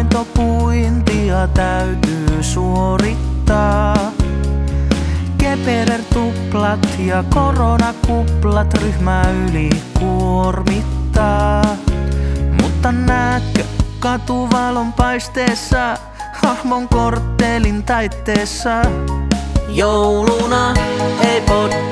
[0.00, 4.12] joulujuhla täytyy suorittaa.
[5.38, 11.76] Keperer-tuplat ja koronakuplat ryhmä yli kuormittaa.
[12.62, 13.64] Mutta näetkö
[13.98, 15.96] katuvalon paisteessa
[16.42, 18.82] hahmon korttelin taitteessa?
[19.68, 20.74] Jouluna
[21.20, 21.91] ei poddailla,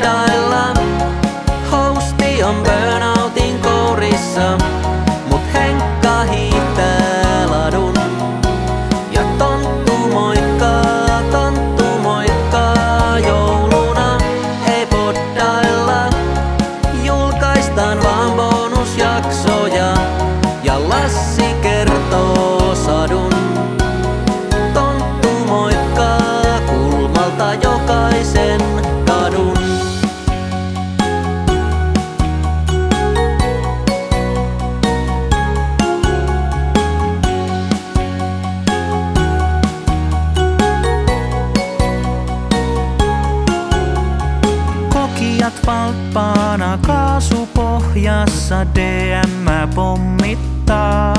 [45.41, 51.15] Kokijat valppaana kaasupohjassa DM pommittaa.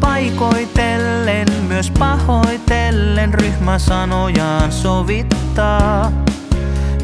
[0.00, 6.12] Paikoitellen, myös pahoitellen ryhmä sanojaan sovittaa.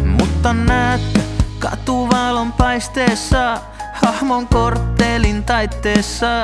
[0.05, 1.21] Mutta näetkö
[1.59, 3.61] katuvalon paisteessa
[3.93, 6.43] hahmon korttelin taitteessa?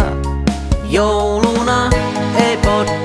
[0.84, 1.90] Jouluna
[2.36, 2.95] ei poddailla,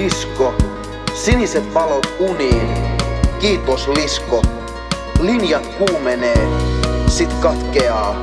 [0.00, 0.54] Jouludisko,
[1.14, 2.68] siniset valot uniin.
[3.40, 4.42] Kiitos Lisko.
[5.20, 6.48] Linjat kuumenee,
[7.06, 8.14] sit katkeaa.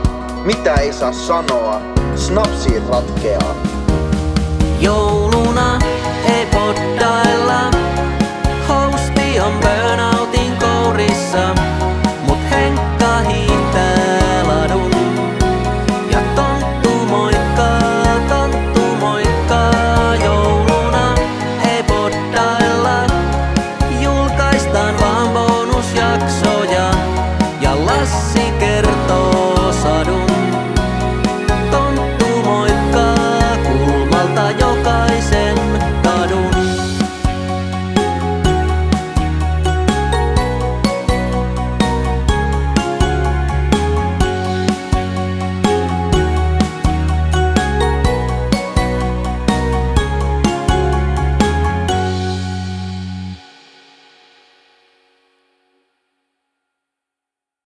[0.45, 1.81] Mitä ei saa sanoa,
[2.15, 3.55] snapsiin ratkeaa.
[4.79, 5.79] Jouluna